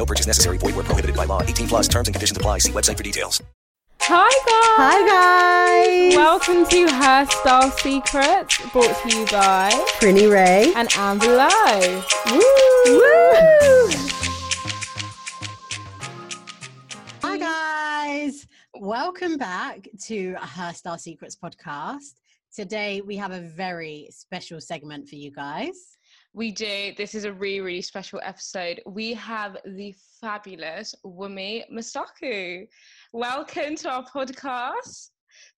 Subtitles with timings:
[0.00, 0.56] No purchase necessary.
[0.56, 1.42] Void where prohibited by law.
[1.42, 2.56] 18 plus terms and conditions apply.
[2.60, 3.42] See website for details.
[4.00, 4.78] Hi guys!
[4.80, 6.16] Hi guys!
[6.16, 9.70] Welcome to Hairstyle Secrets, brought to you by
[10.00, 10.72] Prinny Ray.
[10.74, 12.02] and Amber Lowe.
[12.32, 13.90] Woo!
[17.22, 18.46] Hi guys!
[18.74, 22.14] Welcome back to Hairstyle Secrets podcast.
[22.56, 25.98] Today we have a very special segment for you guys.
[26.32, 26.92] We do.
[26.96, 28.80] This is a really, really special episode.
[28.86, 32.68] We have the fabulous Wunmi Mosaku.
[33.12, 35.10] Welcome to our podcast.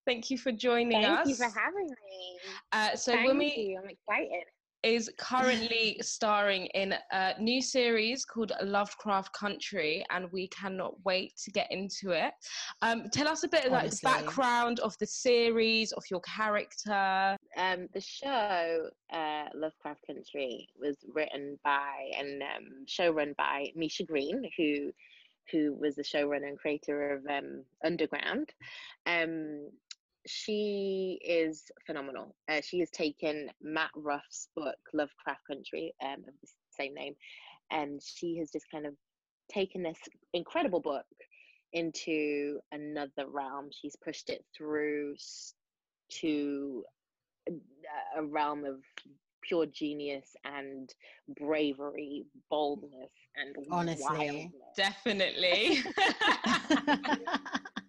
[0.07, 1.27] Thank you for joining Thank us.
[1.27, 2.39] Thank you for having me.
[2.73, 3.81] uh, so Thank Wunmi you.
[3.83, 4.45] I'm excited.
[4.83, 11.51] Is currently starring in a new series called Lovecraft Country, and we cannot wait to
[11.51, 12.33] get into it.
[12.83, 17.37] Um, tell us a bit about the background of the series, of your character.
[17.57, 24.43] Um, the show uh, Lovecraft Country was written by and um, showrun by Misha Green,
[24.57, 24.93] who
[25.51, 28.51] who was the showrunner and creator of um, Underground.
[30.27, 32.35] She is phenomenal.
[32.49, 37.15] Uh, she has taken Matt Ruff's book Lovecraft Country um, of the same name,
[37.71, 38.95] and she has just kind of
[39.53, 39.99] taken this
[40.33, 41.05] incredible book
[41.73, 43.69] into another realm.
[43.73, 45.17] She's pushed it through
[46.21, 46.85] to
[47.49, 48.83] a- a realm of
[49.43, 50.89] pure genius and
[51.41, 54.05] bravery, boldness, and Honestly.
[54.17, 54.53] wildness.
[54.77, 55.79] Definitely.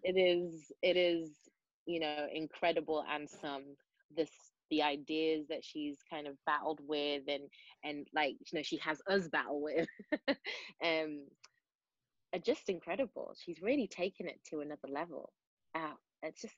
[0.06, 0.72] It is.
[0.82, 1.30] It is.
[1.86, 3.64] You know, incredible and some
[4.16, 4.32] this
[4.70, 7.44] the ideas that she's kind of battled with and
[7.84, 9.88] and like you know she has us battle with
[10.84, 11.26] um
[12.34, 15.32] are just incredible she's really taken it to another level
[15.76, 16.56] wow it's just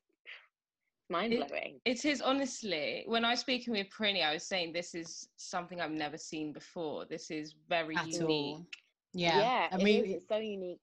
[1.09, 4.96] mind blowing It is honestly, when I was speaking with Prinny, I was saying this
[4.96, 7.06] is something I've never seen before.
[7.06, 8.30] This is very At unique.
[8.30, 8.66] all.
[9.13, 9.40] Yeah.
[9.40, 10.12] yeah, I it mean, is.
[10.16, 10.80] It's so unique.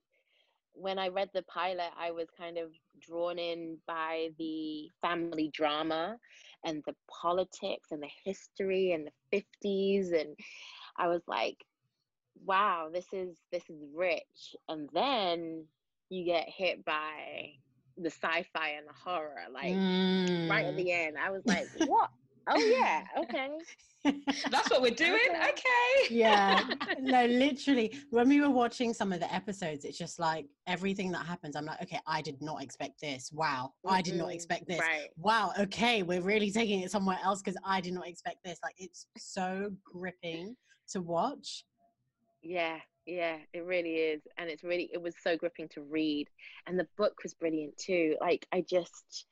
[0.74, 2.70] When I read the pilot, I was kind of
[3.06, 6.16] drawn in by the family drama
[6.64, 10.36] and the politics and the history and the 50s and
[10.96, 11.56] I was like,
[12.44, 14.54] wow, this is this is rich.
[14.68, 15.64] And then
[16.08, 17.52] you get hit by
[17.96, 19.74] the sci-fi and the horror like
[20.50, 20.76] right at mm.
[20.76, 21.16] the end.
[21.18, 22.10] I was like, what?
[22.48, 23.48] Oh yeah, okay.
[24.50, 25.18] That's what we're doing.
[25.30, 25.50] Okay.
[25.50, 26.14] Okay.
[26.14, 26.64] yeah
[27.00, 31.24] no literally when we were watching some of the episodes it's just like everything that
[31.24, 34.80] happens i'm like okay i did not expect this wow i did not expect this
[34.80, 35.08] Right.
[35.16, 38.74] wow okay we're really taking it somewhere else because i did not expect this like
[38.78, 40.56] it's so gripping
[40.90, 41.64] to watch
[42.42, 44.22] Yeah, yeah, it really is.
[44.38, 46.28] And it's really, it was so gripping to read.
[46.66, 48.16] And the book was brilliant too.
[48.20, 49.26] Like, I just,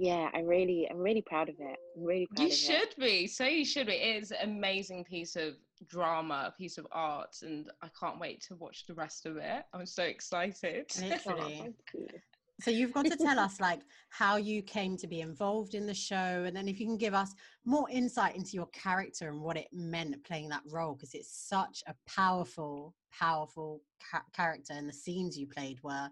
[0.00, 1.76] yeah, I'm really, I'm really proud of it.
[1.94, 3.26] I'm really proud You of should be.
[3.26, 3.92] So you should be.
[3.92, 5.56] It is an amazing piece of
[5.88, 9.64] drama, a piece of art, and I can't wait to watch the rest of it.
[9.74, 10.86] I'm so excited.
[10.96, 11.02] it.
[11.02, 11.74] Oh, literally
[12.62, 15.94] so you've got to tell us like how you came to be involved in the
[15.94, 17.34] show and then if you can give us
[17.64, 21.82] more insight into your character and what it meant playing that role because it's such
[21.86, 23.80] a powerful powerful
[24.10, 26.08] ca- character and the scenes you played were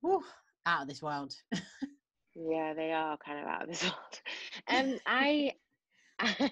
[0.00, 0.22] whew,
[0.66, 1.34] out of this world
[2.40, 4.20] Yeah, they are kind of out of this world.
[4.68, 5.52] And I,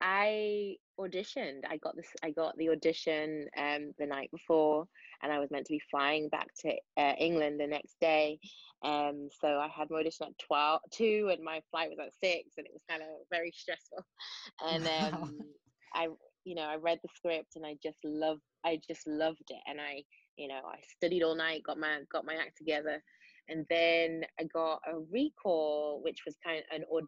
[0.00, 1.62] I auditioned.
[1.68, 2.08] I got this.
[2.22, 4.86] I got the audition um the night before,
[5.22, 8.38] and I was meant to be flying back to uh, England the next day.
[8.84, 12.54] Um, so I had my audition at 12, 2 and my flight was at six,
[12.58, 14.04] and it was kind of very stressful.
[14.62, 15.10] And Wow.
[15.14, 15.40] um,
[15.94, 16.08] I,
[16.44, 18.42] you know, I read the script and I just loved.
[18.64, 20.02] I just loved it, and I,
[20.36, 23.02] you know, I studied all night, got my got my act together,
[23.48, 27.04] and then I got a recall, which was kind of an odd.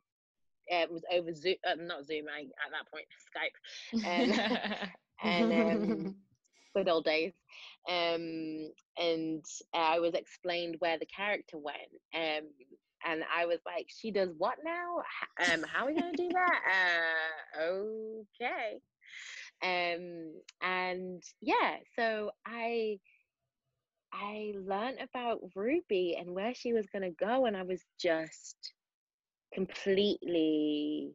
[0.72, 2.26] uh, it was over Zoom, uh, not Zoom.
[2.28, 4.32] I at that point Skype, and
[5.24, 6.14] and um,
[6.74, 7.32] good old days.
[7.88, 9.44] Um, and
[9.74, 11.76] I was explained where the character went.
[12.14, 12.48] Um,
[13.06, 15.02] and I was like, she does what now?
[15.40, 16.60] Um, how are we gonna do that?
[17.58, 18.80] Uh, okay.
[19.62, 20.32] Um,
[20.62, 22.98] and yeah, so I
[24.22, 28.74] I learned about Ruby and where she was gonna go, and I was just
[29.52, 31.14] completely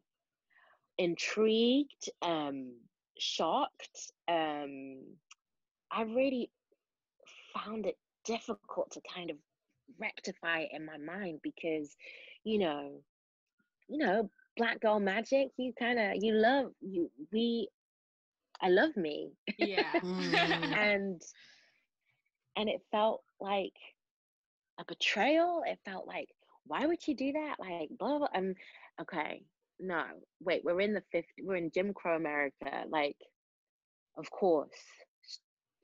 [0.97, 2.73] intrigued, um,
[3.17, 4.11] shocked.
[4.27, 5.17] Um,
[5.91, 6.51] I really
[7.53, 9.37] found it difficult to kind of
[9.99, 11.95] rectify it in my mind because,
[12.43, 13.01] you know,
[13.87, 17.69] you know, black girl magic, you kind of you love you we
[18.61, 19.31] I love me.
[19.57, 20.01] Yeah.
[20.03, 20.77] Mm.
[20.77, 21.21] and
[22.55, 23.73] and it felt like
[24.79, 25.63] a betrayal.
[25.65, 26.29] It felt like,
[26.65, 27.55] why would you do that?
[27.59, 28.27] Like blah blah.
[28.35, 28.53] Um,
[29.01, 29.43] okay,
[29.79, 30.03] no,
[30.41, 31.25] wait, we're in the fifth.
[31.41, 32.83] We're in Jim Crow America.
[32.89, 33.17] Like,
[34.17, 34.69] of course,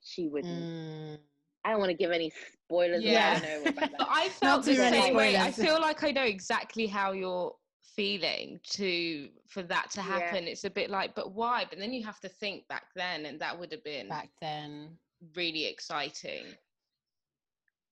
[0.02, 0.64] she wouldn't.
[0.64, 1.18] Mm.
[1.64, 2.32] I don't want to give any
[2.64, 3.02] spoilers.
[3.02, 3.40] Yeah.
[3.42, 4.06] I about but.
[4.08, 5.36] I felt the same way.
[5.36, 7.52] I feel like I know exactly how you're
[7.96, 10.04] feeling to for that to Yeah.
[10.04, 10.44] happen.
[10.46, 11.66] It's a bit like, but why?
[11.68, 14.96] But then you have to think back then, and that would have been Back then.
[15.36, 16.56] Really exciting.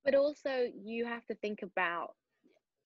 [0.05, 2.15] but also you have to think about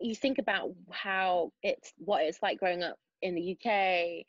[0.01, 4.25] you think about how it's what it's like growing up in the UK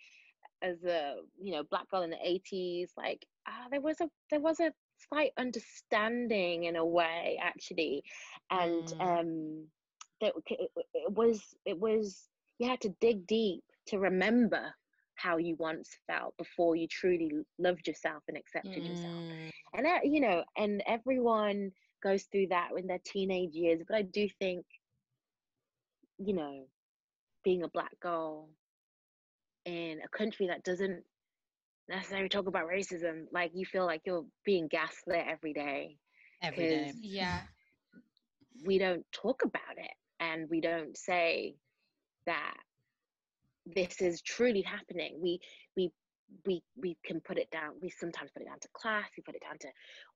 [0.62, 4.40] as a you know black girl in the 80s like ah there was a there
[4.40, 4.74] was a
[5.10, 8.04] slight understanding in a way actually
[8.52, 9.02] and Mm.
[9.02, 9.68] um
[10.22, 12.30] that it- it was it was
[12.60, 14.76] you had to dig deep to remember
[15.22, 19.52] how you once felt before you truly loved yourself and accepted yourself Mm.
[19.74, 21.72] and that, you know and everyone
[22.04, 24.66] goes through that in their teenage years but i do think
[26.18, 26.66] you know
[27.44, 28.50] being a black girl
[29.66, 31.04] in a country that doesn't
[31.90, 35.98] necessarily talk about racism like you feel like you're being gaslit every day
[36.42, 36.94] Every day.
[36.94, 37.48] 'cause Yeah.
[38.64, 41.56] we don't talk about it and we don't say
[42.26, 42.58] that
[43.66, 45.40] this is truly happening we
[45.76, 45.92] we
[46.46, 49.36] we we can put it down we sometimes put it down to class we put
[49.36, 49.68] it down to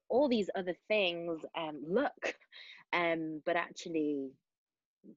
[0.09, 2.35] all these other things um look
[2.93, 4.29] um but actually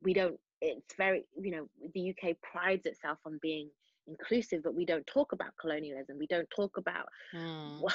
[0.03, 3.71] we don't it's very you know the uk prides itself on being
[4.07, 7.81] inclusive but we don't talk about colonialism we don't talk about Mm.
[7.81, 7.93] wha-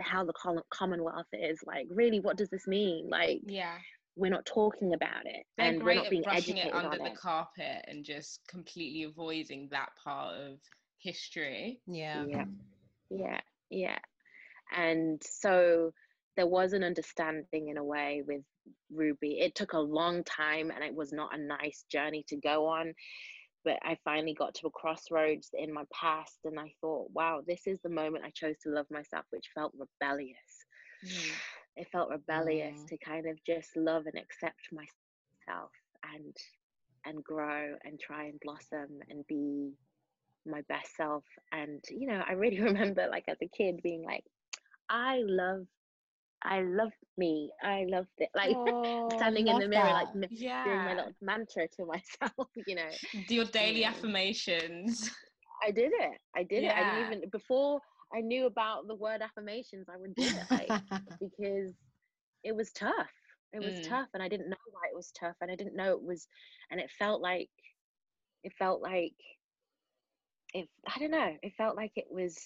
[0.00, 0.32] how the
[0.70, 3.76] commonwealth is like really what does this mean like Yeah.
[4.16, 6.74] We're not talking about it They're and we're great not at being brushing educated it
[6.74, 7.16] under on the it.
[7.16, 10.58] carpet and just completely avoiding that part of
[10.98, 11.80] history.
[11.86, 12.24] Yeah.
[12.26, 12.44] yeah.
[13.10, 13.40] Yeah.
[13.70, 13.98] Yeah.
[14.74, 15.92] And so
[16.36, 18.42] there was an understanding in a way with
[18.92, 19.38] ruby.
[19.40, 22.94] It took a long time and it was not a nice journey to go on
[23.66, 27.66] but i finally got to a crossroads in my past and i thought wow this
[27.66, 30.64] is the moment i chose to love myself which felt rebellious
[31.04, 31.30] mm.
[31.76, 32.88] It felt rebellious Mm.
[32.88, 35.70] to kind of just love and accept myself
[36.14, 36.34] and
[37.06, 39.72] and grow and try and blossom and be
[40.46, 44.24] my best self and you know i really remember like as a kid being like
[44.88, 45.66] i love
[46.44, 49.92] i love me i love it like Oh, standing in the mirror that.
[49.92, 50.30] like m-
[50.64, 52.92] doing my little mantra to myself you know
[53.28, 55.10] Your daily affirmations.
[55.66, 57.80] i did it i did it i didn't even before
[58.14, 60.68] i knew about the word affirmations i would do it like
[61.20, 61.74] because
[62.44, 63.10] it was tough.
[63.52, 63.88] It was Mm.
[63.88, 66.28] tough, and I didn't know why it was tough, and I didn't know it was,
[66.70, 67.48] and it felt like,
[68.44, 69.14] it felt like,
[70.54, 72.36] if I don't know, it felt like it was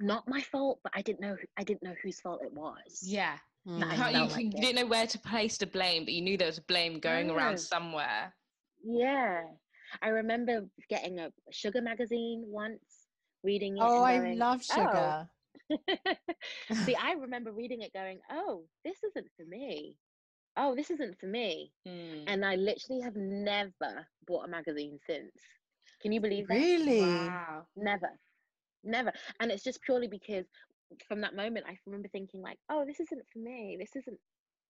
[0.00, 3.02] not my fault, but I didn't know, who- I didn't know whose fault it was.
[3.04, 3.38] Yeah.
[3.66, 3.78] Mm.
[3.80, 6.22] You, I can't- you, like you didn't know where to place the blame, but you
[6.22, 7.34] knew there was blame going No.
[7.34, 8.34] around somewhere.
[8.82, 9.42] Yeah,
[10.02, 13.03] I remember getting a sugar magazine once,
[13.44, 13.92] reading it.
[13.92, 15.30] Oh, and I going, love "Oh." sugar.
[16.80, 19.96] See, I remember reading it, going, "Oh, this isn't for me.
[20.56, 22.28] Oh, this isn't for me." Mm.
[22.28, 25.32] and I literally have never bought a magazine since.
[26.00, 26.68] Can you believe that?
[26.78, 26.96] Really?
[26.96, 27.66] Wow.
[27.76, 28.10] Never,
[28.84, 29.12] never.
[29.40, 30.46] And it's just purely because
[31.08, 33.76] from that moment, I remember thinking like, "Oh, this isn't for me.
[33.78, 34.20] This isn't.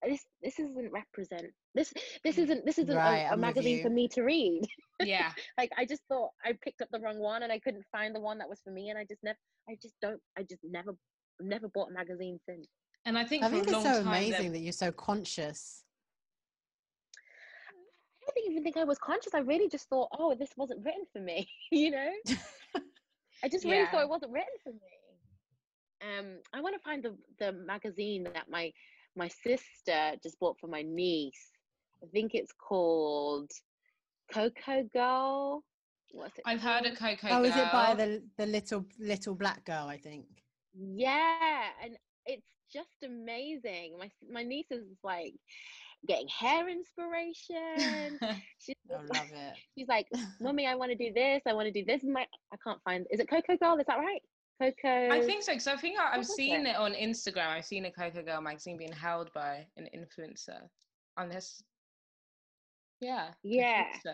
[0.06, 1.46] This this isn't represent.
[1.74, 1.92] This
[2.24, 4.62] this isn't this isn't Right, a, a I'm with magazine for me to read.
[5.00, 5.32] Yeah.
[5.58, 8.20] like I just thought I picked up the wrong one and I couldn't find the
[8.20, 9.38] one that was for me, and I just never.
[9.68, 10.20] I just don't.
[10.38, 10.92] I just never
[11.40, 12.66] never bought a magazine since.
[13.06, 14.72] And I think I for think a it's long so time amazing there- that you're
[14.72, 15.84] so conscious.
[18.26, 19.34] I didn't even think I was conscious.
[19.34, 21.46] I really just thought, oh, this wasn't written for me.
[21.70, 22.08] you know.
[23.44, 24.78] I just really thought it wasn't written for me.
[26.18, 28.72] Um, I want to find the the magazine that my
[29.16, 31.50] my sister just bought for my niece.
[32.02, 33.50] I think it's called
[34.32, 35.62] Cocoa Girl.
[36.12, 36.44] What's it?
[36.46, 39.86] I've heard of Cocoa oh, is it by the the little little black girl?
[39.88, 40.26] I think.
[40.74, 43.96] Yeah, and it's just amazing.
[43.98, 45.34] My my niece is like
[46.06, 48.18] getting hair inspiration.
[48.58, 49.54] She's I just like, love it.
[49.76, 50.06] she's like,
[50.40, 51.42] "Mummy, I want to do this.
[51.46, 53.06] I want to do this." My I can't find.
[53.10, 53.78] Is it Cocoa Girl?
[53.78, 54.22] Is that right?
[54.62, 55.08] Cocoa.
[55.10, 56.70] I think so because I think I, I've seen it?
[56.70, 57.48] it on Instagram.
[57.48, 60.60] I've seen a Cocoa Girl magazine being held by an influencer.
[61.16, 61.62] Unless,
[63.00, 63.84] yeah, Yeah.
[64.02, 64.12] so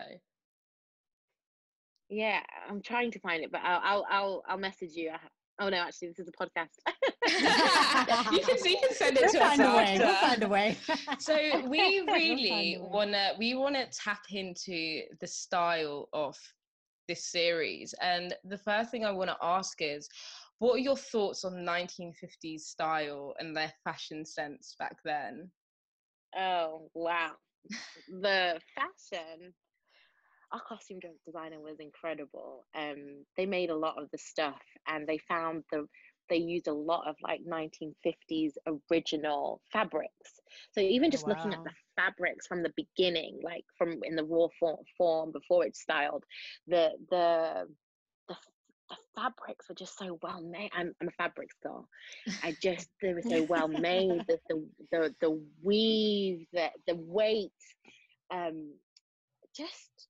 [2.09, 5.11] Yeah, I'm trying to find it, but I'll I'll I'll, I'll message you.
[5.11, 5.17] I,
[5.59, 6.69] Oh no, actually, this is a podcast.
[8.33, 9.83] you can you can send it We'll to us find a way.
[9.93, 10.05] after.
[10.05, 10.77] We'll find a way.
[11.19, 11.35] so
[11.69, 12.89] we We'll really find a way.
[12.89, 16.35] wanna we wanna tap into the style of
[17.11, 20.07] this series, and the first thing I want to ask is,
[20.59, 25.51] what are your thoughts on 1950s style and their fashion sense back then?
[26.37, 27.31] Oh wow,
[28.07, 29.53] the fashion.
[30.53, 32.65] Our costume designer was incredible.
[32.75, 35.85] Um, they made a lot of the stuff, and they found the
[36.31, 38.55] they used a lot of like 1950s
[38.91, 40.41] original fabrics.
[40.71, 44.25] So even Oh, just looking at the fabrics from the beginning, like from in the
[44.25, 46.25] raw form, form before it's styled,
[46.67, 47.67] the the
[48.29, 48.37] the
[48.89, 50.71] the fabrics were just so well made.
[50.73, 51.89] I'm I'm a fabrics girl.
[52.43, 54.25] I just they were so well made.
[54.27, 57.51] The the the, the weave, the the weight,
[58.31, 58.73] um,
[59.55, 60.07] just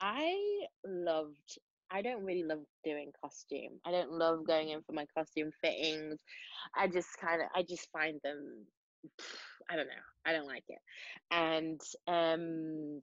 [0.00, 1.58] I loved.
[1.94, 3.78] I don't really love doing costume.
[3.86, 6.18] I don't love going in for my costume fittings.
[6.76, 8.66] I just kind of I just find them.
[9.70, 9.92] I don't know.
[10.26, 10.78] I don't like it.
[11.30, 13.00] And um,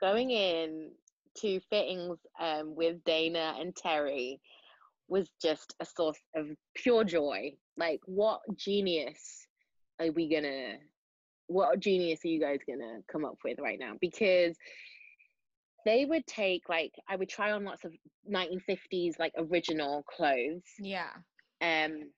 [0.00, 0.92] going in
[1.38, 4.40] to fittings um, with Dana and Terry
[5.08, 7.52] was just a source of pure joy.
[7.76, 9.46] Like, what genius
[10.00, 10.76] are we gonna?
[11.48, 13.94] What genius are you guys gonna come up with right now?
[14.00, 14.56] Because
[15.84, 17.94] they would take like I would try on lots of
[18.26, 21.22] 1950s like original clothes, Yeah.
[21.60, 22.12] um,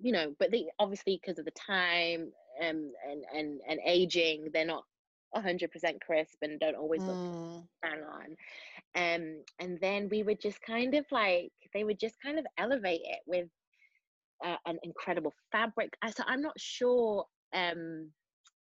[0.00, 4.66] you know, but they obviously because of the time um, and and and aging, they're
[4.66, 4.84] not
[5.34, 7.68] 100% crisp and don't always look Mm.
[7.82, 8.36] bang on.
[8.94, 13.02] Um, and then we would just kind of like they would just kind of elevate
[13.04, 13.48] it with
[14.44, 15.90] uh, an incredible fabric.
[16.16, 17.26] So I'm not sure.
[17.54, 18.12] Um,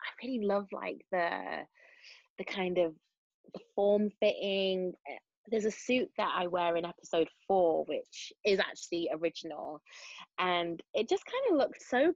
[0.01, 1.65] I really love like the
[2.37, 2.95] the kind of
[3.75, 4.93] form fitting.
[5.49, 9.81] There's a suit that I wear in episode four, which is actually original,
[10.39, 12.13] and it just kind of looked so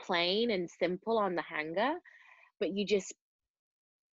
[0.00, 1.92] plain and simple on the hanger,
[2.58, 3.12] but you just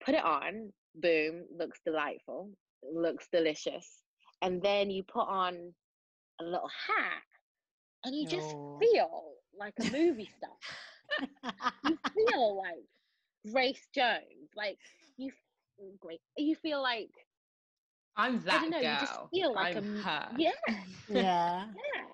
[0.05, 2.51] put it on, boom, looks delightful,
[2.83, 4.03] looks delicious.
[4.43, 5.75] And then you put on
[6.41, 7.23] a little hat
[8.05, 8.79] and you just Oh.
[8.81, 11.53] feel like a movie star.
[11.85, 12.85] You feel like
[13.53, 14.51] Grace Jones.
[14.55, 14.79] Like
[15.17, 15.33] you
[16.01, 16.21] great.
[16.37, 17.11] You feel like
[18.17, 19.29] I'm I that don't know, you just girl.
[19.33, 20.29] feel like a I'm m- her.
[20.37, 20.51] yeah,
[21.09, 21.67] yeah.
[21.67, 22.05] yeah.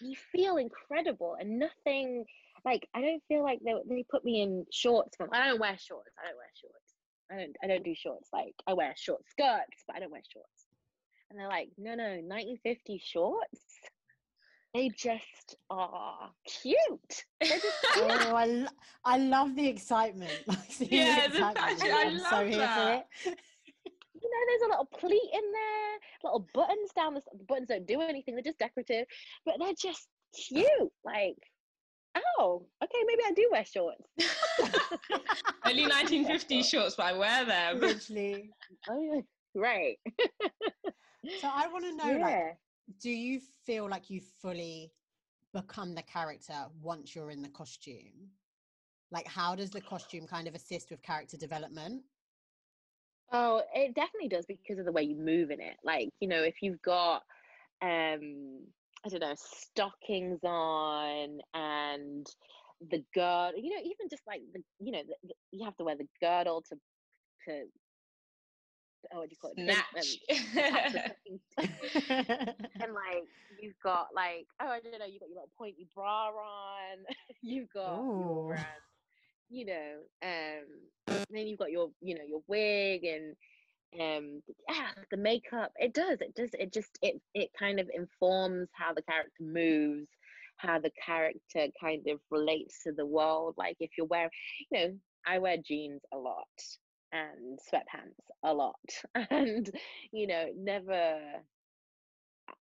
[0.00, 2.24] You feel incredible and nothing
[2.64, 5.76] like I don't feel like they they put me in shorts from I don't wear
[5.78, 6.10] shorts.
[6.20, 6.94] I don't wear shorts.
[7.30, 8.28] I don't I don't do shorts.
[8.32, 10.66] Like I wear short skirts, but I don't wear shorts.
[11.30, 13.60] And they're like, no, no, 1950 shorts.
[14.74, 17.24] They just are cute.
[17.42, 17.62] Just
[17.94, 18.06] cute.
[18.08, 18.68] Oh, I, lo-
[19.04, 20.32] I love the excitement.
[20.46, 20.58] Like,
[20.90, 21.58] Yeah, the the excitement.
[21.58, 23.06] fashion, I I'm so love here that.
[23.26, 23.30] you
[24.30, 27.86] know, there's a little pleat in there, little buttons down the, s- the buttons don't
[27.86, 29.04] do anything, they're just decorative,
[29.44, 30.08] but they're just
[30.48, 30.68] cute.
[31.04, 31.36] Like,
[32.38, 34.02] oh, okay, maybe I do wear shorts.
[35.66, 37.80] Only 1950s shorts, but I wear them.
[37.80, 38.50] Literally.
[38.88, 39.20] Oh, yeah,
[39.54, 39.98] right.
[41.40, 42.52] So I want to know, like, yeah.
[43.00, 44.92] Do you feel like you fully
[45.52, 48.30] become the character once you're in the costume?
[49.10, 52.02] Like, how does the costume kind of assist with character development?
[53.30, 55.76] Oh, it definitely does because of the way you move in it.
[55.84, 57.22] Like, you know, if you've got,
[57.80, 58.60] um,
[59.04, 62.26] I don't know, stockings on and
[62.90, 65.96] the girdle, you know, even just like the, you know, the, you have to wear
[65.96, 66.76] the girdle to,
[67.46, 67.64] to,
[69.12, 69.56] oh, what do you call it?
[69.56, 71.40] Pin- um, attach the stockings
[72.80, 73.24] and like
[73.60, 76.98] you've got like oh I don't know you've got your little pointy bra on
[77.42, 78.48] you've got Ooh.
[78.48, 78.64] your um,
[79.50, 83.36] you know um then you've got your you know your wig and
[84.00, 85.72] um yeah the makeup.
[85.76, 90.08] It does it does it just it it kind of informs how the character moves
[90.56, 93.54] how the character kind of relates to the world.
[93.58, 94.30] Like if you're wearing
[94.70, 94.94] you know
[95.26, 96.46] I wear jeans a lot
[97.12, 98.74] and sweatpants a lot
[99.30, 99.70] and
[100.12, 101.18] you know never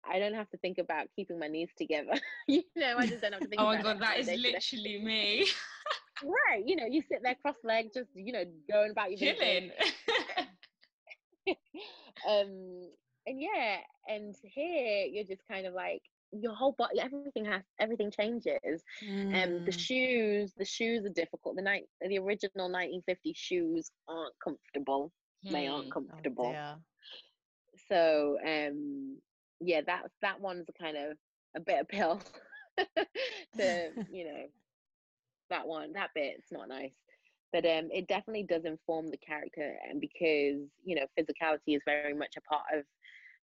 [0.10, 2.14] I don't have to think about keeping my knees together.
[2.48, 5.48] you know, I just don't have to think Oh my god, that is literally me.
[6.24, 6.64] right.
[6.66, 9.34] You know, you sit there cross-legged, just you know, going about your.
[9.34, 9.72] Chilling.
[12.28, 12.82] Um,
[13.26, 13.78] and yeah,
[14.08, 16.02] and here you're just kind of like
[16.32, 18.84] your whole body, everything has everything changes.
[19.34, 19.74] Um, the Mm.
[19.74, 21.56] shoes, the shoes are difficult.
[21.56, 25.12] The night, the original 1950 shoes aren't comfortable.
[25.50, 25.90] They aren't.
[26.12, 26.42] Oh, comfortable.
[26.42, 26.78] dear.
[27.90, 29.18] so um
[29.60, 31.18] yeah that's that one's a kind of
[31.56, 32.22] a bit of pill
[33.58, 34.44] to you know
[35.50, 36.94] that one that bit's not nice
[37.52, 42.14] but um it definitely does inform the character and because you know physicality is very
[42.14, 42.86] much a part of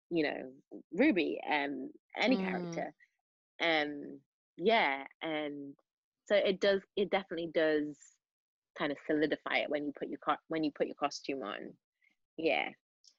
[0.09, 0.51] you know
[0.93, 2.39] ruby um any Mm.
[2.39, 2.93] character
[3.61, 4.19] um
[4.57, 5.75] yeah and
[6.25, 7.97] so it does it definitely does
[8.77, 11.73] kind of solidify it when you put your co- when you put your costume on
[12.37, 12.69] yeah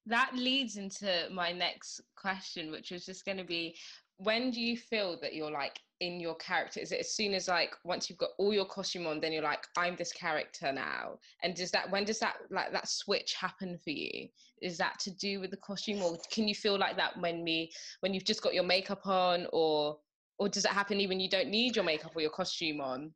[0.06, 3.76] that leads into my next question which was just going to be
[4.18, 6.80] when do you feel that you're like in your character?
[6.80, 9.42] Is it as soon as like once you've got all your costume on then you're
[9.42, 11.18] like i'm this character now?
[11.42, 14.28] And does that when does that like that switch happen for you?
[14.62, 17.72] Is that to do with the costume or can you feel like that when me
[18.00, 19.98] when you've just got your makeup on or
[20.38, 23.12] or does it happen even you don't need your makeup or your costume on?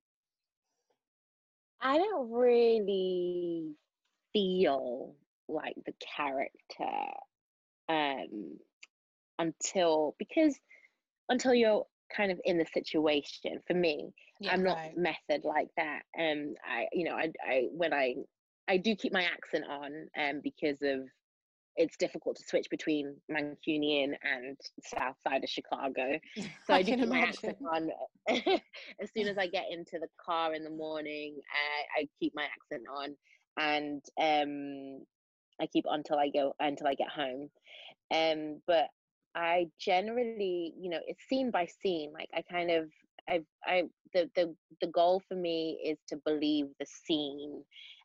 [1.83, 3.73] I don't really
[4.33, 5.15] feel
[5.49, 7.11] like the character
[7.89, 8.59] um
[9.39, 10.55] until because
[11.31, 14.97] until you're kind of in the situation for me Yeah, i'm not right.
[14.97, 18.15] method like that um i you know i i when i
[18.69, 21.01] i do keep my accent on um because of
[21.77, 26.19] it's difficult to switch between mancunian and south side of chicago
[26.67, 27.91] so i, do can keep my accent on
[28.29, 31.39] as soon as i get into the car in the morning
[31.97, 33.17] I, I keep my accent on
[33.59, 35.05] and um
[35.61, 37.51] i keep until i go until i get home
[38.13, 38.89] um but
[39.35, 42.91] i generally you know it's scene by scene like i kind of
[43.29, 43.83] i i
[44.13, 47.63] the the, the goal for me is to believe the scene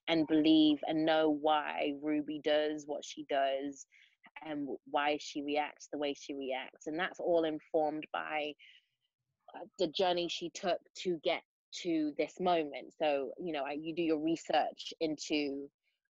[0.08, 3.86] and believe and know why ruby does what she does
[4.46, 8.54] and why she reacts the way she reacts and that's all informed by
[9.56, 11.42] uh, the journey she took to get
[11.84, 12.94] to this moment.
[12.98, 15.70] So you know I, you do your research into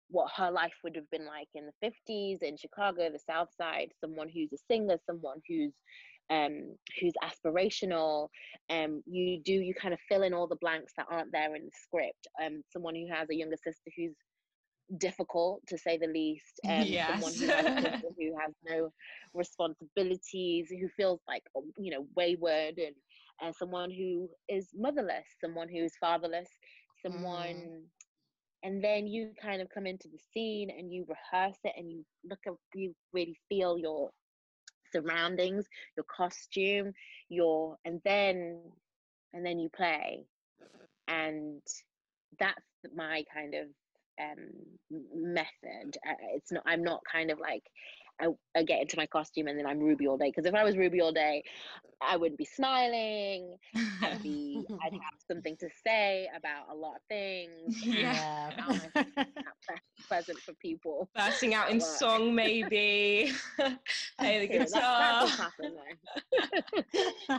[0.08, 3.88] what her life would have been like in the 50s in chicago the south side
[4.00, 5.72] someone who's a singer someone who's
[6.30, 8.28] um who's aspirational
[8.70, 11.64] um you do you kind of fill in all the blanks that aren't there in
[11.64, 14.14] the script um someone who has a younger sister who's
[14.98, 17.66] difficult to say the least um someone who has,
[18.18, 18.90] who has no
[19.34, 22.94] responsibilities who feels like um, you know wayward and
[23.40, 26.48] and someone who is motherless someone who is fatherless
[27.02, 27.82] someone
[28.66, 32.04] and then you kind of come into the scene and you rehearse it and you
[32.28, 34.10] look at you really feel your
[34.92, 36.92] surroundings your costume
[37.28, 38.60] your and then
[39.32, 40.24] and then you play.
[41.08, 41.62] And
[42.40, 43.66] that's my kind of
[44.20, 44.48] um
[45.14, 45.96] method.
[46.08, 47.62] Uh, it's not i'm not kind of like
[48.20, 50.64] I, I get into my costume and then i'm ruby all day because if i
[50.64, 51.42] was ruby all day
[52.00, 53.56] i wouldn't be smiling
[54.02, 58.50] i'd be i'd have something to say about a lot of things yeah.
[58.56, 59.76] how am I not ple-
[60.08, 63.32] pleasant for people bursting out in song maybe.
[64.18, 65.74] Play the Yeah, that, that does happen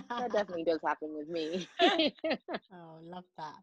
[0.10, 1.68] that definitely does happen with me.
[2.74, 3.56] Oh, love that.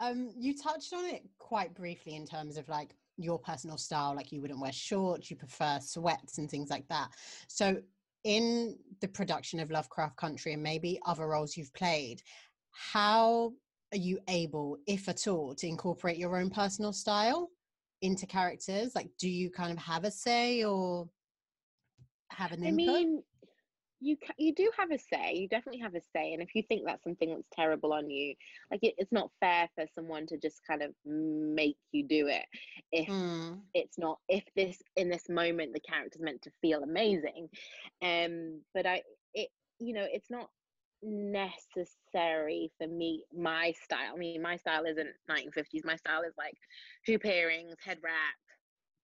[0.00, 4.32] Um, you touched on it quite briefly in terms of like your personal style, like
[4.32, 7.10] you wouldn't wear shorts, you prefer sweats and things like that.
[7.48, 7.76] So,
[8.24, 12.22] in the production of Lovecraft Country and maybe other roles you've played,
[12.70, 13.52] how
[13.92, 17.48] are you able, if at all, to incorporate your own personal style
[18.02, 18.94] into characters?
[18.94, 21.08] Like, do you kind of have a say or
[22.30, 22.76] have an I input?
[22.76, 23.22] mean,
[24.00, 25.34] you ca- you do have a say.
[25.34, 26.32] You definitely have a say.
[26.32, 28.34] And if you think that's something that's terrible on you,
[28.70, 32.46] like it, it's not fair for someone to just kind of make you do it.
[32.92, 37.48] If Mm, it's not, if this in this moment the character's meant to feel amazing,
[38.02, 39.02] um, but I
[39.34, 40.50] it you know it's not
[41.02, 44.14] necessary for me my style.
[44.14, 45.76] I mean, my style isn't 1950s.
[45.76, 46.48] My style is like
[47.06, 48.36] hoop earrings, head wrap,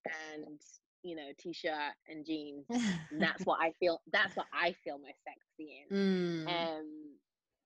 [0.05, 0.61] and
[1.07, 2.67] you know t-shirt and jeans
[3.11, 4.03] and that's what I feel.
[4.13, 5.91] That's what I feel most sexy in.
[5.91, 7.17] mm, Um,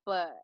[0.06, 0.36] but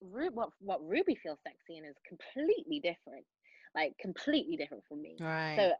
[0.00, 3.26] Ru- what what Ruby feels sexy in is completely different,
[3.74, 5.20] like completely different from me.
[5.20, 5.56] right.
[5.56, 5.72] So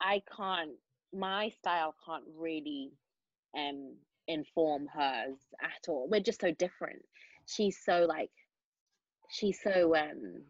[0.00, 0.78] I can't.
[1.12, 2.92] My style can't really
[3.56, 3.96] um
[4.28, 6.08] inform hers at all.
[6.10, 7.02] We're just so different.
[7.46, 8.30] She's so like,
[9.30, 10.44] she's so um.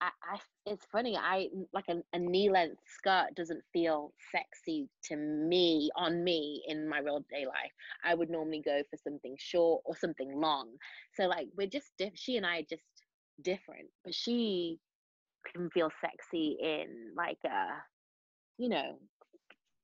[0.00, 1.16] I, I it's funny.
[1.16, 6.88] I like a, a knee length skirt doesn't feel sexy to me on me in
[6.88, 7.72] my real day life.
[8.04, 10.68] I would normally go for something short or something long.
[11.14, 12.84] So like we're just diff- she and I are just
[13.42, 13.88] different.
[14.04, 14.78] But she
[15.52, 17.82] can feel sexy in like a,
[18.58, 18.98] you know,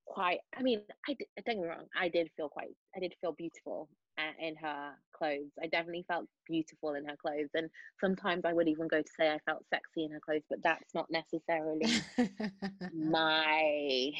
[0.07, 0.40] quite.
[0.57, 1.73] I mean, I don't get me wrong.
[1.83, 2.61] I did feel quite.
[2.85, 3.88] I did feel beautiful
[4.19, 5.51] uh, in her clothes.
[5.62, 7.69] I definitely felt beautiful in her clothes, and
[8.01, 10.95] sometimes I would even go to say I felt sexy in her clothes, but that's
[10.95, 12.05] not necessarily
[12.93, 14.11] my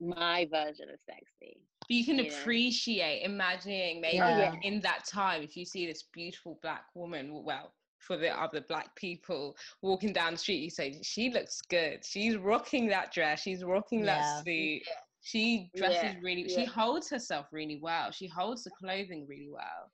[0.00, 1.60] my version of sexy.
[1.88, 2.50] But you can you know?
[2.50, 4.54] appreciate imagining maybe Yeah.
[4.62, 7.74] in that time if you see this beautiful black woman well
[8.06, 10.62] for the other black people walking down the street.
[10.62, 12.04] You say she looks good.
[12.04, 13.42] She's rocking that dress.
[13.42, 14.18] She's rocking Yeah.
[14.18, 14.82] that suit.
[15.22, 16.48] She dresses Yeah, really.
[16.48, 18.10] She holds herself really well.
[18.10, 19.90] She holds the clothing really well.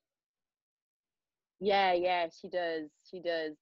[1.60, 2.90] Yeah, yeah, she does.
[3.08, 3.52] She does.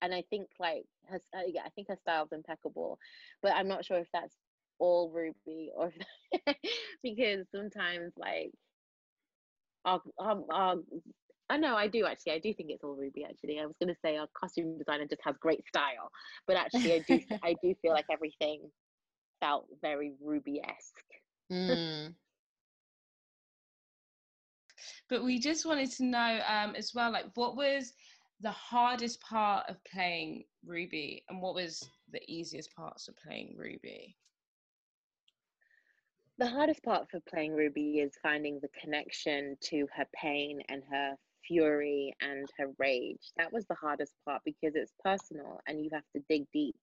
[0.00, 2.98] And I think like her, uh, yeah, I think her style's impeccable,
[3.42, 4.36] but I'm not sure if that's
[4.78, 5.92] all Ruby or
[7.02, 8.52] because sometimes like,
[9.84, 10.76] our, um, our,
[11.50, 12.32] I know I do actually.
[12.32, 13.24] I do think it's all Ruby.
[13.24, 16.10] Actually, I was gonna say our costume designer just has great style,
[16.46, 18.70] but actually, I do I do feel like everything
[19.40, 21.04] felt very Ruby esque.
[21.50, 22.14] Mm.
[25.08, 27.92] But we just wanted to know um, as well, like what was
[28.40, 34.16] the hardest part of playing Ruby, and what was the easiest parts of playing Ruby?
[36.38, 41.16] The hardest part for playing Ruby is finding the connection to her pain and her
[41.48, 43.32] fury and her rage.
[43.38, 46.76] That was the hardest part because it's personal and you have to dig deep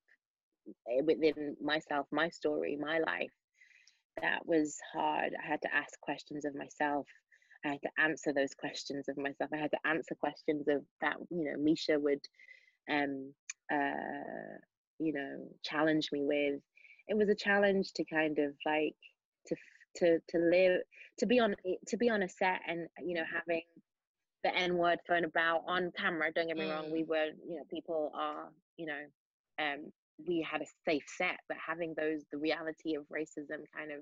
[0.90, 3.32] eh, within myself, my story, my life.
[4.22, 5.34] That was hard.
[5.42, 7.06] I had to ask questions of myself.
[7.66, 9.50] I had to answer those questions of myself.
[9.54, 12.22] I had to answer questions of that, you know, Misha would
[12.92, 13.34] um
[13.74, 14.58] uh
[15.00, 16.62] you know challenge me with.
[17.08, 18.96] It was a challenge to kind of like
[19.48, 19.56] to
[19.98, 20.82] to to live
[21.20, 21.56] to be on
[21.88, 23.64] to be on a set and you know having
[24.46, 27.64] the n word thrown about on camera don't get me wrong we were you know
[27.70, 29.04] people are you know
[29.60, 29.92] um
[30.28, 34.00] we had a safe set but having those the reality of racism kind of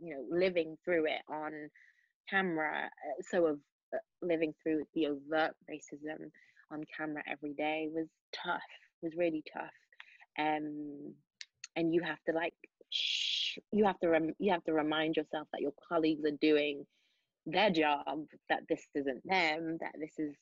[0.00, 1.50] you know living through it on
[2.30, 3.58] camera uh, so of
[3.92, 6.30] uh, living through the overt racism
[6.70, 8.62] on camera every day was tough
[9.02, 9.76] was really tough.
[10.38, 11.14] Um
[11.76, 12.54] and you have to like
[12.90, 16.86] shh, you have to rem- you have to remind yourself that your colleagues are doing
[17.46, 20.36] their job that this isn't them that this is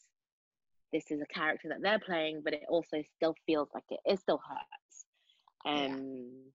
[0.92, 4.18] this is a character that they're playing but it also still feels like it it
[4.18, 5.06] still hurts
[5.72, 5.96] Yeah.
[5.96, 6.52] um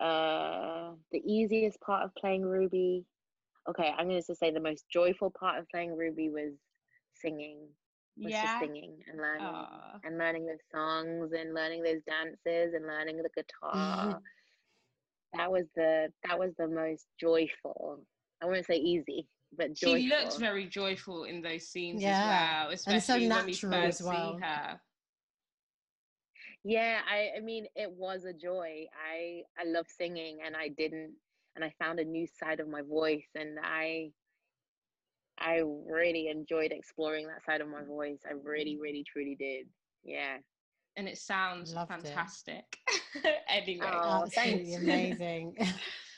[0.00, 3.04] uh the easiest part of playing ruby
[3.68, 6.54] okay i'm going to say the most joyful part of playing ruby was
[7.14, 7.58] singing
[8.22, 10.00] was just singing and learning Aw.
[10.04, 14.20] and learning those songs and learning those dances and learning the guitar
[15.34, 18.00] that was the that was the most joyful
[18.42, 19.26] i wouldn't say easy
[19.56, 23.28] but joyful She looks very joyful in those scenes Yeah, as and well, so especially
[23.28, 24.32] when we natural first as well.
[24.34, 24.80] see her.
[26.64, 31.12] yeah i i mean it was a joy i i love singing and i didn't
[31.56, 34.10] and i found a new side of my voice and i
[35.38, 38.80] i really enjoyed exploring that side of my voice i really mm.
[38.80, 39.66] really truly did
[40.04, 40.36] yeah
[40.96, 41.98] And it sounds Loved it.
[42.02, 42.64] fantastic.
[43.48, 44.76] anyway, Oh, Absolutely thanks.
[44.84, 45.56] amazing.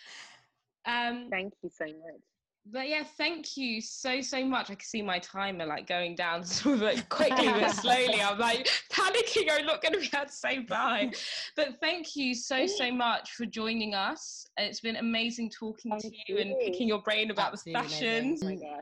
[0.86, 2.22] um, thank you so much
[2.70, 4.70] but yeah, thank you so so much.
[4.70, 8.20] I can see my timer like going down sort of like quickly but slowly.
[8.22, 9.48] I'm like panicking.
[9.50, 11.12] I'm not going to be able to say bye.
[11.56, 14.46] But thank you so so much for joining us.
[14.58, 18.58] It's been amazing talking to Thank you and picking your brain about Absolutely the amazing.
[18.60, 18.62] fashions.
[18.76, 18.80] oh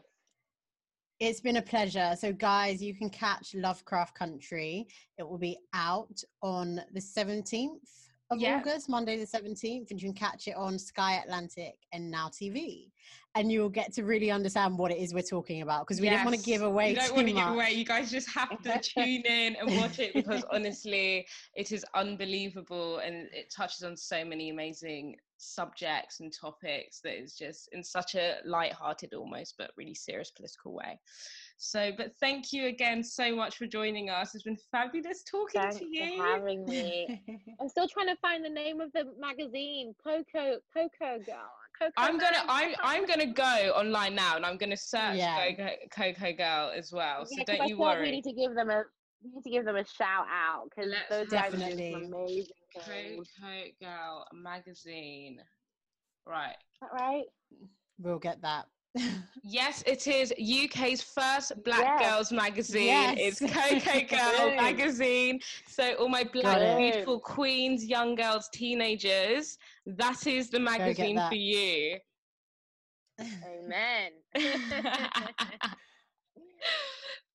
[1.20, 2.14] It's been a pleasure.
[2.18, 4.88] So, guys, you can catch Lovecraft Country.
[5.16, 8.59] It will be out on the 17th of Yeah.
[8.59, 12.93] August, Monday the 17th, and you can catch it on Sky Atlantic and Now TV.
[13.35, 16.09] And you will get to really understand what it is we're talking about because we
[16.09, 17.73] didn't want to give away You don't want to give away.
[17.73, 22.99] You guys just have to tune in and watch it because honestly, it is unbelievable
[22.99, 28.14] and it touches on so many amazing subjects and topics that is just in such
[28.14, 30.99] a light-hearted, almost but really serious political way.
[31.62, 34.35] So, but thank you again so much for joining us.
[34.35, 36.23] It's been fabulous talking Thanks to for you.
[36.23, 37.23] having me.
[37.61, 39.94] I'm still trying to find the name of the magazine.
[40.03, 41.51] Cocoa, Cocoa Girl.
[41.79, 42.46] Cocoa I'm gonna, Man?
[42.49, 45.51] I'm, I'm gonna go online now and I'm gonna search Yeah.
[45.51, 47.27] Cocoa, Cocoa Girl as well.
[47.27, 48.85] So Yeah, 'cause don't I you feel like We need to give them a
[49.23, 51.92] we need to give them a shout out because Let's those guys are doing Definitely.
[51.92, 52.46] some amazing
[52.87, 53.29] things.
[53.38, 55.40] Cocoa Girl magazine.
[56.27, 56.57] Right.
[56.73, 57.25] Is that right?
[57.99, 58.64] we'll get that.
[59.42, 62.03] Yes, it is UK's first Black Yes.
[62.11, 62.87] Girls magazine.
[62.87, 63.16] Yes.
[63.40, 65.40] It's Cocoa Girl magazine.
[65.66, 66.79] So all my black it.
[66.79, 71.96] beautiful queens, young girls, teenagers, that is the magazine for you.
[73.20, 74.12] Amen.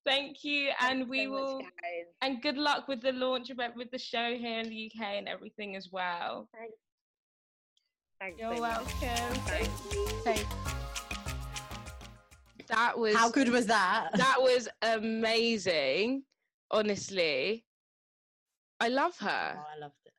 [0.06, 1.58] Thank you, Thanks and we so will.
[1.60, 2.06] guys.
[2.22, 5.28] And good luck with the launch of with the show here in the UK and
[5.28, 6.48] everything as well.
[6.56, 6.78] Thanks.
[8.20, 8.86] Thanks You're so much.
[9.02, 9.36] welcome.
[9.48, 10.08] Thank you.
[10.22, 10.85] Okay.
[12.68, 14.10] That was How good was that?
[14.16, 16.24] that was amazing.
[16.72, 17.64] Honestly,
[18.80, 19.56] I love her.
[19.58, 20.14] Oh, I loved it.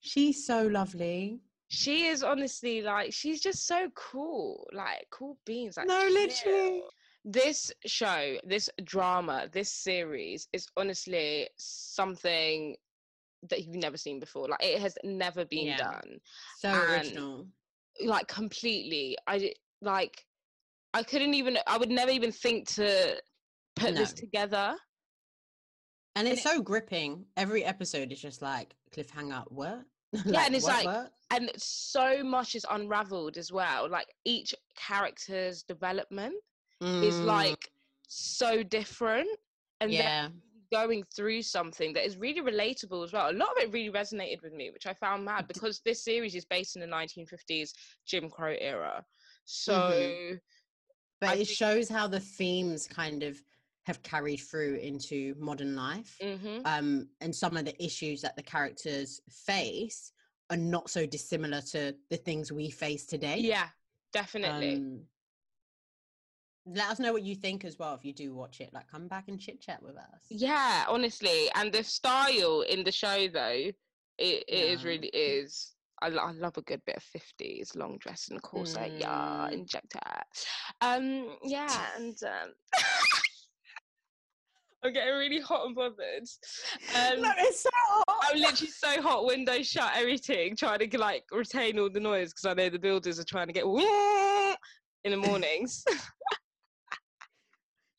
[0.00, 1.40] She's so lovely.
[1.68, 5.76] She is honestly like she's just so cool, like cool beans.
[5.76, 6.12] Like No, chill.
[6.12, 6.82] literally.
[7.24, 12.76] this show, this drama, this series is honestly something
[13.48, 14.48] that you've never seen before.
[14.48, 15.76] Like it has never been Yeah.
[15.78, 16.20] done.
[16.58, 17.46] So and- original.
[18.04, 19.16] Like completely.
[19.26, 20.24] I like
[20.94, 23.20] I couldn't even I would never even think to
[23.76, 24.76] put this together.
[26.16, 27.24] And and it's so gripping.
[27.36, 29.44] Every episode is just like cliffhanger.
[29.48, 29.82] What?
[30.26, 31.12] Yeah, and it's what, like- what?
[31.32, 33.88] And so much is unraveled as well.
[33.88, 36.34] Like each character's development
[36.80, 37.68] is Mm, like
[38.08, 39.28] so different.
[39.80, 40.28] And yeah,
[40.72, 43.30] going through something that is really relatable as well.
[43.30, 46.34] A lot of it really resonated with me, which I found mad because this series
[46.34, 47.70] is based in the 1950s
[48.06, 49.04] Jim Crow era.
[49.44, 50.34] So Mm-hmm.
[51.20, 53.42] But I it shows how the themes kind of
[53.86, 56.16] have carried through into modern life.
[56.22, 56.62] mhm.
[56.66, 60.12] um, and some of the issues that the characters face
[60.50, 63.38] are not so dissimilar to the things we face today.
[63.38, 63.68] yeah,
[64.12, 64.74] definitely.
[64.76, 65.00] Um,
[66.66, 68.72] let us know what you think as well if you do watch it.
[68.72, 70.22] Like, come back and chit chat with us.
[70.28, 73.74] yeah, honestly, and the style in the show though, it,
[74.18, 74.88] it is Yeah.
[74.88, 75.72] really is.
[76.02, 79.52] I, I love a good bit of 50s long dress and corset, yeah, Mm.
[79.52, 80.00] injector.
[80.80, 82.54] Um, yeah, and um,
[84.82, 86.24] I'm getting really hot and bothered.
[86.94, 88.30] Um, no, it's so hot.
[88.32, 92.46] I'm literally so hot, windows shut, everything, trying to like retain all the noise because
[92.46, 93.64] I know the builders are trying to get
[95.04, 95.84] in the mornings.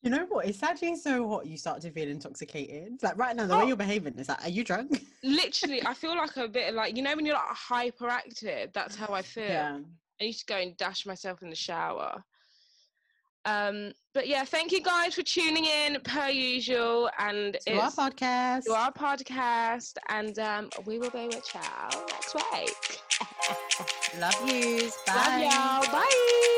[0.04, 0.48] You know what?
[0.48, 3.02] It's actually so hot you start to feel intoxicated.
[3.04, 3.60] Like right now, the Oh.
[3.60, 5.04] way you're behaving is like, are you drunk?
[5.24, 8.74] literally, I feel like a bit like you know when you're like hyperactive.
[8.74, 9.84] That's how I feel.
[10.20, 12.24] I used to go and dash myself in the shower.
[13.46, 18.66] Um, but yeah, thank you guys for tuning in per usual, and To our podcast.
[18.66, 23.00] to our podcast, and um, we will be with y'all next week.
[24.20, 24.96] Love yous.
[25.08, 25.50] Bye.
[25.50, 25.92] Love y'all.
[25.92, 26.58] Bye.